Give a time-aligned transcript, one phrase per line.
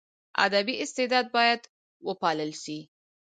[0.45, 1.61] ادبي استعداد باید
[2.07, 2.77] وپالل سي.